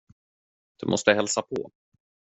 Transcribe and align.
Du 0.77 0.87
måste 0.89 1.13
hälsa 1.13 1.41
på. 1.41 1.71